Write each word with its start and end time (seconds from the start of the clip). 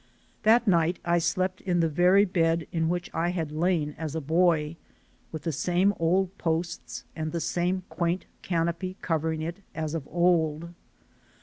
That 0.41 0.67
night 0.67 0.97
I 1.05 1.19
slept 1.19 1.61
in 1.61 1.79
the 1.79 1.87
very 1.87 2.25
bed 2.25 2.65
in 2.71 2.89
which 2.89 3.13
I 3.13 3.29
had 3.29 3.51
lain 3.51 3.93
as 3.99 4.15
a 4.15 4.19
boy, 4.19 4.75
with 5.31 5.43
the 5.43 5.51
same 5.51 5.93
old 5.99 6.35
posts 6.39 7.03
and 7.15 7.31
the 7.31 7.39
same 7.39 7.83
quaint 7.87 8.25
canopy 8.41 8.97
covering 9.03 9.43
it 9.43 9.57
as 9.75 9.93
of 9.93 10.07
old. 10.09 10.73